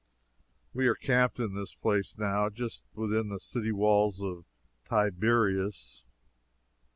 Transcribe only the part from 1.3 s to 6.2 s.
in this place, now, just within the city walls of Tiberias.